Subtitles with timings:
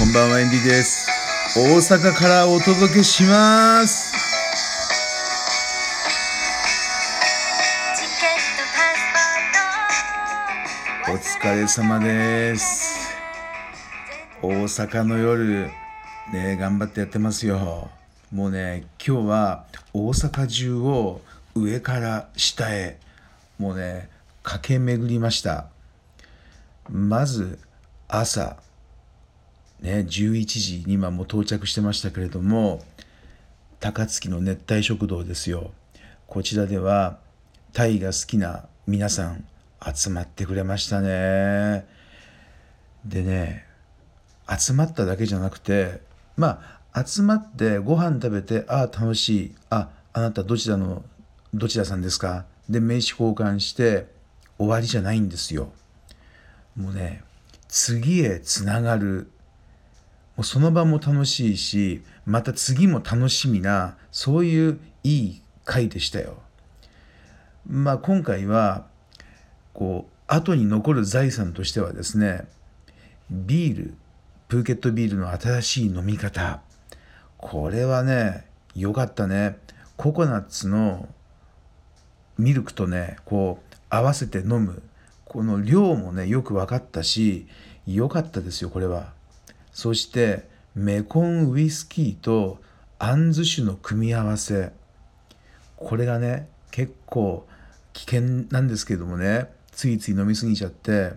[0.00, 1.10] こんばんはエンディです。
[1.54, 4.14] 大阪からお届けします。
[11.06, 13.12] お疲れ様です。
[14.40, 15.70] 大阪の夜
[16.32, 17.90] ね頑張ってやってますよ。
[18.32, 21.20] もうね今日は大阪中を
[21.54, 22.98] 上から下へ
[23.58, 24.08] もうね
[24.42, 25.66] 駆け巡りました。
[26.88, 27.58] まず
[28.08, 28.56] 朝
[29.80, 32.84] ね11時に今もう到着してましたけれども
[33.80, 35.72] 高槻の熱帯食堂ですよ。
[36.26, 37.18] こちらでは
[37.72, 39.44] タイが好きな皆さん
[39.94, 41.86] 集まってくれましたね。
[43.04, 43.66] でね
[44.48, 46.00] 集まっただけじゃなくて
[46.36, 49.54] まあ集まってご飯食べてああ楽しい。
[49.70, 51.04] ああなたどちらの
[51.54, 52.44] どちらさんですか？
[52.68, 54.06] で名刺交換して
[54.58, 55.72] 終わりじゃないんですよ。
[56.76, 57.22] もうね
[57.68, 59.30] 次へつながる
[60.40, 66.38] うその場も楽しいしまた次も楽しみなそういういい回でしたよ。
[67.66, 68.86] まあ今回は
[69.72, 72.44] こう後に残る財産としてはですね
[73.30, 73.94] ビール
[74.48, 76.60] プーケットビールの新しい飲み方。
[77.36, 79.58] これはね良かったね。
[79.96, 81.08] ココナッツの
[82.38, 84.82] ミルクとねこう合わせて飲む。
[85.24, 87.46] この量もねよく分かったし
[87.86, 89.12] 良かったですよこれは。
[89.80, 92.58] そしてメコンウイスキーと
[92.98, 94.72] アンズ酒の組み合わせ。
[95.78, 97.46] これがね結構
[97.94, 98.20] 危険
[98.50, 101.14] なんですけどもねついつい飲み過ぎちゃって。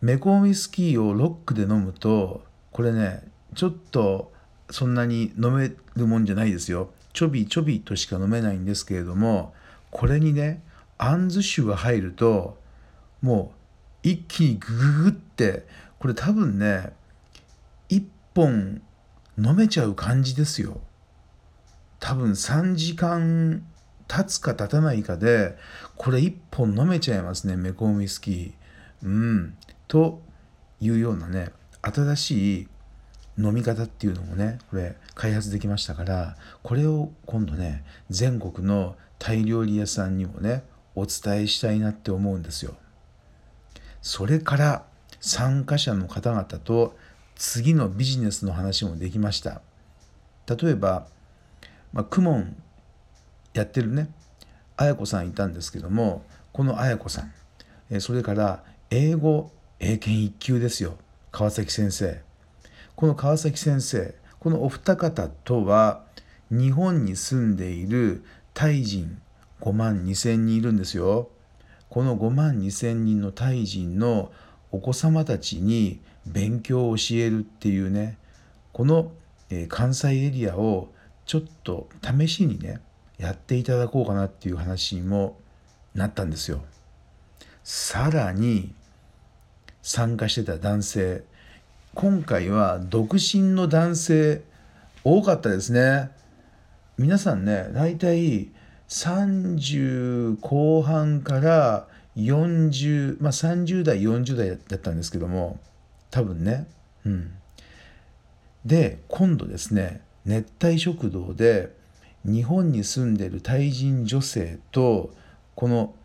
[0.00, 3.22] メコンウイスキーをロックで飲むとこれね
[3.54, 4.32] ちょっと
[4.70, 6.88] そんなに飲めるもんじゃないですよ。
[7.12, 9.52] ちょびちょびとしか飲めないんですけれども
[9.90, 10.62] これにね
[10.96, 12.56] あんず酒が入ると
[13.20, 13.52] も
[14.02, 15.66] う一気にグググって
[15.98, 16.94] これ多分ね
[18.34, 18.82] 本
[19.38, 20.80] 飲めちゃう感じですよ。
[22.00, 23.64] 多分3時間
[24.08, 25.56] 経つか経たないかで
[25.96, 29.06] これ1本飲めちゃいますねメコンウイスキー。
[29.06, 29.56] うん。
[29.88, 30.22] と
[30.80, 32.68] いうようなね新しい
[33.38, 40.64] 飲み方っていうのもねこれ開発できましたからこれを今度ね全国のタイ料理屋さんにもね
[40.94, 42.74] お伝えしたいなって思うんですよ。
[44.02, 44.84] それから
[45.20, 46.96] 参加者の方々と
[47.44, 49.62] 次のビジネスの話もできました。
[50.46, 51.08] 例えば、
[51.92, 52.56] まあ、クモン
[53.52, 54.10] やってるね
[54.76, 57.32] 綾子さんいたんですけどもこの綾子さん
[57.90, 59.50] えそれから英語
[59.80, 60.96] 英検1級ですよ
[61.32, 62.20] 川崎先生
[62.94, 66.04] この川崎先生このお二方とは
[66.50, 69.20] 日本に住んでいるタイ人
[69.60, 71.28] 5万2,000人いるんですよ。
[71.88, 74.32] この5万2,000人のタイ人の
[74.72, 78.18] お子様たちに勉強を教えるっていうね
[78.72, 79.12] この、
[79.68, 80.88] 関西エリアを
[81.26, 82.80] ちょっと試しにね
[83.18, 85.38] やっていただこうかなっていう話にも
[85.94, 86.62] なったんですよ。
[87.62, 88.74] さらに
[89.82, 91.24] 参加してた男性
[91.94, 94.42] 今回は独身の男性
[95.04, 96.10] 多かったですね。
[96.96, 98.50] 皆さんね大体
[98.88, 105.58] 30後半から40まあ30代40代だったんですけども
[106.12, 106.68] 多分ね。
[107.04, 107.32] うん。
[108.64, 111.74] で今度ですね熱帯食堂で
[112.24, 115.12] 日本に住んでるタイ人女性と
[115.56, 115.96] この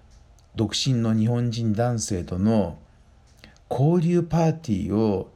[0.56, 2.80] 独身の日本人男性との
[3.70, 5.30] 交流パーティーを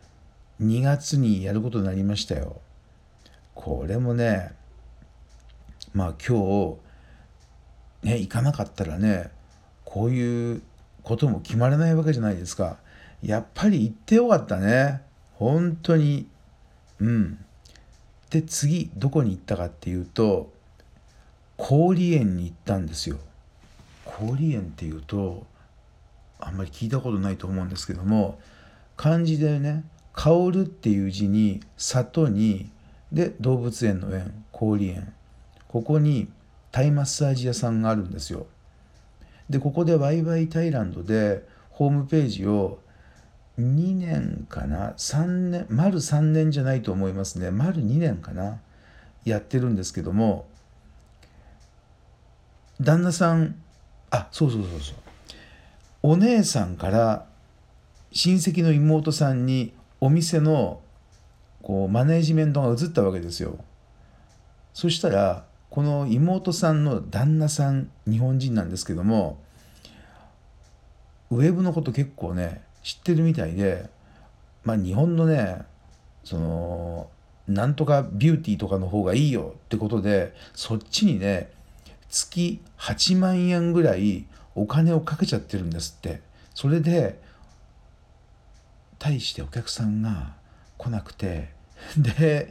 [0.64, 2.60] 2月にやることになりましたよ。
[3.54, 4.54] これもね
[5.94, 6.78] まあ今
[8.02, 9.30] 日ね行かなかったらね
[9.86, 10.64] こういう
[11.04, 12.78] ことも決まらないわけじゃないですか。
[13.22, 15.02] やっぱり行ってよかったね。
[15.34, 16.28] 本当に。
[17.00, 17.38] うん。
[18.30, 20.54] で次どこに行ったかっていうと
[21.58, 23.18] 氷園に行ったんですよ。
[24.06, 25.46] 氷園っていうと
[26.40, 28.40] あんまり聞いたことないと思うんですけども
[28.98, 32.72] 漢字でね「香る」っていう字に「里」に
[33.12, 35.14] で動物園の園氷園。
[35.68, 36.30] ここに
[36.72, 38.48] タイマッサージ屋さんがあるんですよ。
[39.50, 42.80] でここでワイワイタイランドでホームページを
[43.62, 47.52] 2年かな？3年丸3年じゃないと思いますね。
[47.52, 48.60] 丸2年かな？
[49.24, 50.48] やってるんですけども
[52.82, 53.56] 旦那さん
[54.10, 54.96] あそうそうそうそう。
[56.04, 57.26] お姉さんから
[58.12, 60.82] 親戚の妹さんにお店の
[61.62, 63.64] こうマネージメントが移ったわけですよ。
[64.74, 69.40] そしたらこの妹さんの旦那さん日本人なんですけども
[71.30, 73.90] ウェブのこと結構ね知ってるみたいで
[74.64, 75.62] まあ日本のね
[76.24, 77.10] その
[77.48, 81.52] なんとかビューティーとかの方がいいよってことでそっちにね
[82.10, 84.26] 月8万円ぐらい
[84.56, 86.22] お金をかけちゃってるんですって。
[86.54, 87.20] それで
[89.00, 90.34] 対してお客さんが
[90.78, 91.50] 来なくて
[91.98, 92.50] で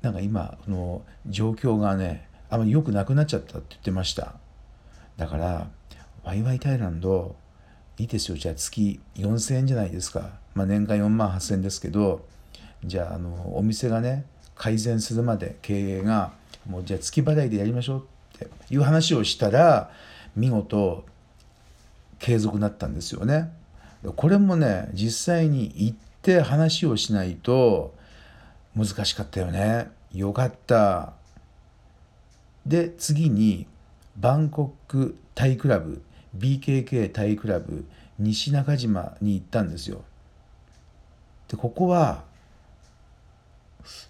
[0.00, 4.34] なんか今この状況がねあまり良くなくなっちゃったって言ってました。
[5.16, 5.68] だから
[6.24, 7.36] ワイワイタイランド
[8.02, 12.26] いいですよじゃあ月4000円じゃないですか、まあ、年間4万8000円ですけど
[12.84, 14.24] じゃああのお店がね
[14.56, 16.32] 改善するまで経営が
[16.68, 18.06] もうじゃあ月払いでやりましょう
[18.36, 19.92] っていう話をしたら
[20.34, 21.04] 見事
[22.18, 23.52] 継続になったんですよね。
[24.16, 27.94] これもね実際に行って話をしないと
[28.76, 29.90] 難しかったよね。
[30.12, 31.12] よかった。
[32.66, 33.66] で次に
[34.16, 36.02] バンコクタイクラブ
[36.36, 37.84] BKK タイクラブ
[38.18, 40.02] 西中島に行ったんですよ。
[41.48, 42.24] でここは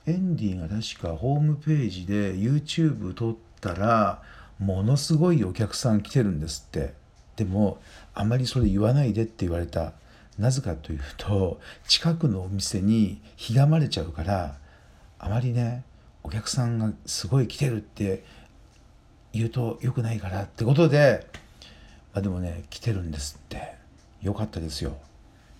[0.06, 4.22] エンディが確かホームページで YouTube 撮ったら
[4.58, 6.94] ものすごいお客さん来てるんですって
[7.36, 7.78] でも
[8.14, 9.92] あまりそれ言わないでって言われた
[10.38, 14.56] なぜかというと近くのお店にひがまれちゃうから
[15.18, 15.84] あまりね
[16.22, 18.22] お客さんがすごい来てるって
[19.32, 21.26] 言うと良くないからってことで、
[22.14, 23.82] あ、でもね来てるんですって。
[24.22, 24.96] よかったですよ。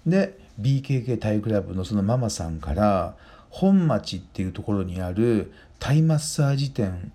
[0.06, 3.14] で BKK タイクラブのそのママさんから
[3.50, 7.12] 本町っていうところにあるタイマッサージ店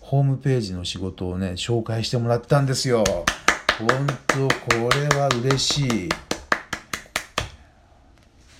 [0.00, 3.04] ホームページの仕事をね紹介してもらったんですよ。
[3.78, 3.88] 本
[4.26, 6.08] 当これは嬉し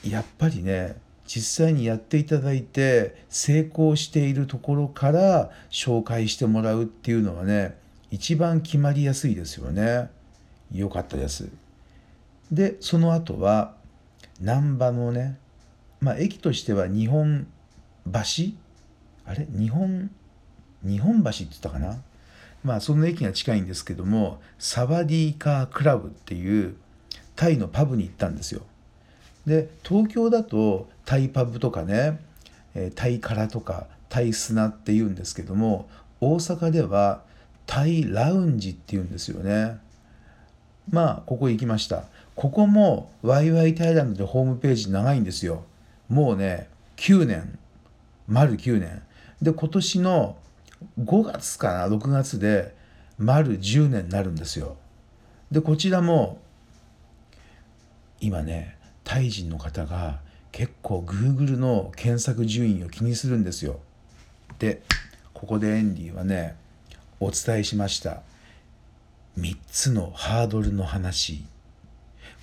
[0.05, 0.11] い。
[0.11, 7.77] やっぱりね実際にやっていただいて成功しているところから紹介してもらうっていうのはね
[8.11, 10.11] 一番決まりやすいですよね。
[10.73, 11.49] よかったです。
[12.51, 13.75] でその後は
[14.41, 15.39] 難波のね
[16.01, 17.47] まあ駅としては日本
[18.07, 18.21] 橋？
[19.25, 19.47] あれ？
[19.51, 20.11] 日本
[20.85, 22.01] 日本橋って言ったかな？
[22.63, 26.77] まあその駅が近いんですけどもサワディーカークラブっていう
[27.35, 28.63] タイのパブに行ったんですよ。
[29.47, 32.21] で東京だとタイパブとかね
[32.95, 35.89] タイカラとかタイ砂っていうんですけども
[36.21, 37.23] 大阪では
[37.67, 39.79] タイラウンジっていうんですよね。
[40.91, 42.05] まあここ行きました。
[42.35, 45.65] ここもワイワイタイランドでホームページ長いんですよ。
[46.09, 47.59] もうね9年。
[48.29, 49.03] 丸9年。
[49.43, 50.37] で今年の
[51.01, 52.75] 5月かな6月で
[53.19, 54.77] 丸10年になるんですよ。
[55.51, 56.39] でこちらも
[58.21, 60.21] 今ねタイ人の方が
[60.53, 63.81] 結構 Google の検索順位を気にするんですよ。
[64.59, 64.83] で
[65.35, 66.57] ここでエンディはね
[67.21, 68.23] お伝えしました。
[69.39, 71.45] 3つのハードルの話。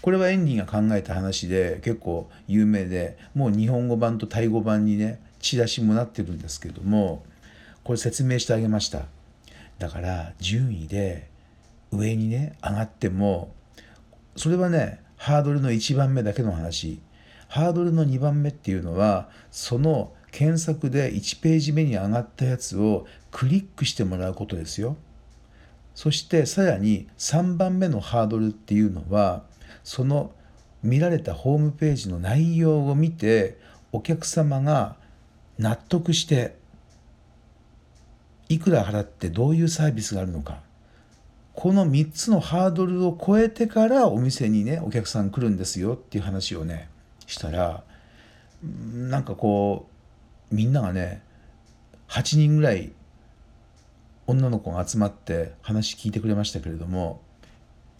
[0.01, 7.23] これはエンディが考えた話で結構有名でもう日本語版とタイ語版にねチラシもなってるんですけども
[7.83, 9.05] これ説明してあげました。
[9.79, 11.29] だから順位で
[11.91, 13.53] 上にね上がっても
[14.35, 16.99] それはねハードルの1番目だけの話。
[17.47, 24.97] ハードルの2番目っていうのはその検索で1ページ目に上がったやつをクリックしてもらうことですよ。
[25.93, 29.43] そしてさらに3番目のハードルっていうのは
[29.83, 30.31] その
[30.81, 33.59] 見られたホームページの内容を見て
[33.91, 34.95] お客様が
[35.59, 36.55] 納得して
[38.49, 40.61] いくら払ってどういうサービスがあるのか。
[41.53, 46.89] この3つのハードルを超えてからお店にねお客さん来るんですよっていう話をね
[47.27, 47.83] したら
[48.63, 49.92] なんかこう
[50.51, 51.21] みんながね
[52.09, 52.91] 8人ぐらい
[54.27, 57.21] 女の子が集まって話聞いてくれましたけれども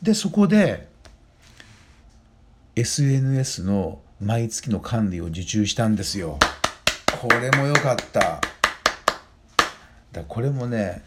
[0.01, 0.87] でそこで
[2.75, 6.39] SNS の毎月の管理を受注したんですよ。
[7.21, 8.41] これも良かった。
[10.13, 11.03] だこれもね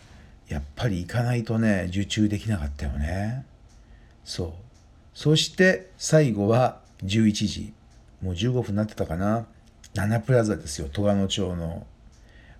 [0.49, 3.47] やっぱり行かないとね受注できなかったよね
[4.25, 4.52] そう
[5.14, 7.73] そして最後は11時
[8.21, 9.47] もう15分になってたかな
[9.97, 11.87] 7プラザですよ戸賀野町の。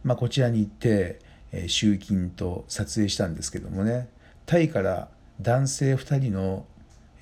[0.03, 1.19] まあこちらに行って、
[1.53, 4.09] えー、集金と撮影したんですけどもね。
[4.47, 5.09] タイから
[5.41, 6.65] 男性2人の、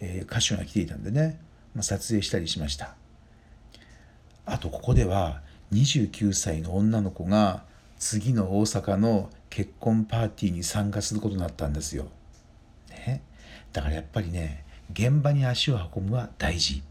[0.00, 1.40] えー、歌手が来ていたんでね、
[1.74, 2.94] まあ、撮影したりしました。
[4.46, 5.42] あとここでは
[5.72, 7.64] 29歳の女の子が
[7.98, 12.06] 次の大阪の結婚パーティーに参加することになったんですよ。
[12.90, 13.22] ね、
[13.72, 16.84] だからやっぱりね現場に足を運ぶは大事。